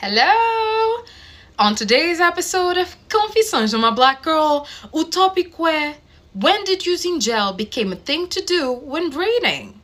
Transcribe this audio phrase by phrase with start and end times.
[0.00, 1.02] Hello!
[1.58, 5.96] On today's episode of Confissões de uma Black Girl, o tópico é
[6.40, 9.74] When did using gel became a thing to do when braiding?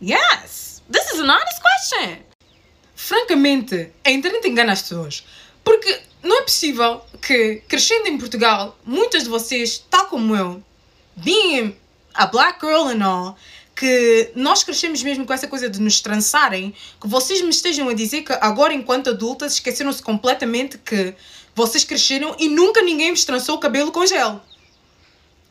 [0.00, 0.80] Yes!
[0.88, 2.24] This is an honest question!
[2.96, 5.22] Francamente, a internet engana as pessoas.
[5.62, 10.62] Porque não é possível que, crescendo em Portugal, muitas de vocês, tal como eu,
[11.16, 11.76] being
[12.14, 13.36] a black girl and all,
[13.74, 17.94] que nós crescemos mesmo com essa coisa de nos trançarem, que vocês me estejam a
[17.94, 21.14] dizer que agora, enquanto adultas, esqueceram-se completamente que
[21.54, 24.40] vocês cresceram e nunca ninguém vos trançou o cabelo com gel.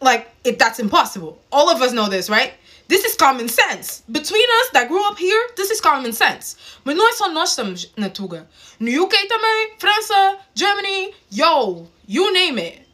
[0.00, 1.38] Like, it, that's impossible.
[1.50, 2.54] All of us know this, right?
[2.88, 4.02] This is common sense.
[4.08, 6.56] Between us that grew up here, this is common sense.
[6.84, 8.48] Mas não é só nós estamos na Tuga.
[8.80, 12.88] No UK também, França, Germany, yo, you name it.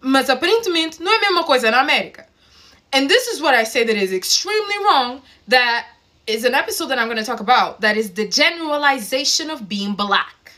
[0.00, 2.25] Mas aparentemente não é a mesma coisa na América.
[2.92, 5.22] And this is what I say that is extremely wrong.
[5.48, 5.86] That
[6.26, 7.80] is an episode that I'm going to talk about.
[7.80, 10.52] That is the generalization of being black.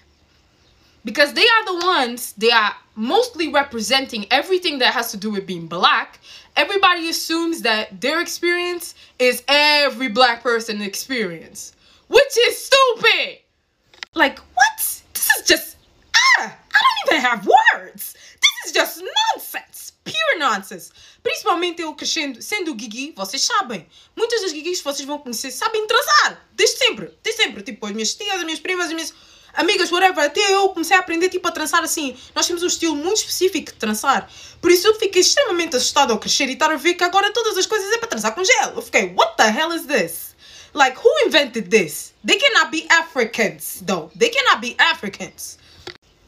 [1.04, 5.46] Because they are the ones, they are mostly representing everything that has to do with
[5.46, 6.20] being black.
[6.57, 11.74] Everybody assumes that their experience is every black person's experience,
[12.09, 13.38] which is stupid.
[14.15, 15.02] Like, what?
[15.15, 15.76] This is just,
[16.15, 18.15] ah, I don't even have words.
[18.40, 19.02] This is just
[19.35, 19.77] nonsense,
[20.37, 20.90] nonsense.
[21.23, 23.87] Principalmente eu crescendo, sendo Gigi, vocês sabem.
[24.16, 26.46] Muitas das Gigis que vocês vão conhecer sabem transar.
[26.52, 27.62] Desde sempre, desde sempre.
[27.62, 29.15] Tipo, as minhas tias, as minhas primas, as minhas
[29.54, 30.24] amigas, whatever.
[30.24, 32.16] Até eu comecei a aprender, tipo, a trançar assim.
[32.35, 34.30] Nós temos um estilo muito específico de trançar.
[34.60, 37.57] Por isso eu fiquei extremamente assustada ao crescer e estar a ver que agora todas
[37.57, 38.73] as coisas é para trançar com gel.
[38.76, 40.29] Eu fiquei, what the hell is this?
[40.74, 42.13] Like, who invented this?
[42.24, 44.10] They cannot be Africans, though.
[44.16, 45.59] They cannot be Africans.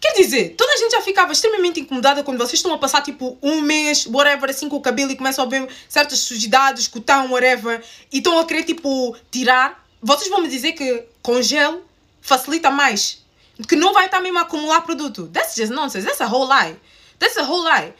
[0.01, 3.37] Quer dizer, toda a gente já ficava extremamente incomodada quando vocês estão a passar tipo
[3.43, 7.85] um mês, whatever, assim com o cabelo e começam a ver certas sujidades, cotão, whatever,
[8.11, 9.87] e estão a querer tipo tirar.
[10.01, 11.83] Vocês vão me dizer que com gel
[12.23, 13.23] facilita mais,
[13.69, 15.29] que não vai estar mesmo a acumular produto.
[15.29, 16.07] That's just nonsense.
[16.07, 16.77] That's a whole lie.
[17.19, 17.93] That's a whole lie.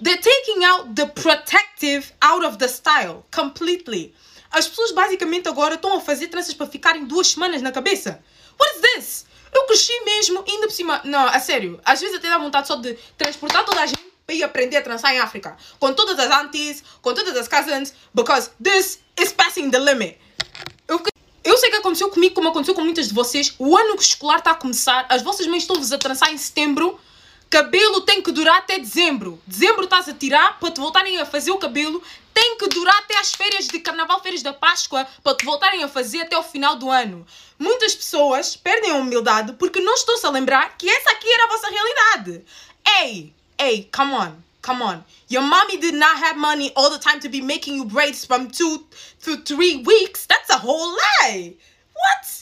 [0.00, 4.14] They're taking out the protective out of the style completely.
[4.50, 8.22] As pessoas basicamente agora estão a fazer tranças para ficarem duas semanas na cabeça.
[8.58, 9.31] What is this?
[9.72, 11.00] Cresci mesmo, ainda por cima.
[11.02, 11.80] Não, a sério.
[11.82, 14.82] Às vezes até dá vontade só de transportar toda a gente para ir aprender a
[14.82, 15.56] trançar em África.
[15.80, 20.18] Com todas as aunties, com todas as cousins, because this is passing the limit.
[20.86, 21.02] Eu,
[21.42, 23.54] eu sei que aconteceu comigo, como aconteceu com muitas de vocês.
[23.58, 27.00] O ano escolar está a começar, as vossas mães estão-vos a trançar em setembro.
[27.48, 29.40] Cabelo tem que durar até dezembro.
[29.46, 32.02] Dezembro estás a tirar para te voltarem a fazer o cabelo.
[32.42, 35.88] Tem que durar até as férias de carnaval, férias da Páscoa, para te voltarem a
[35.88, 37.24] fazer até o final do ano.
[37.56, 41.46] Muitas pessoas perdem a humildade porque não estão-se a lembrar que essa aqui era a
[41.46, 42.44] vossa realidade.
[43.00, 44.34] Ei, ei, come on.
[44.60, 45.04] Come on.
[45.30, 48.48] Your mommy did not have money all the time to be making you braids from
[48.48, 48.88] two
[49.22, 50.26] to three weeks.
[50.26, 51.54] That's a whole lie.
[51.94, 52.41] What?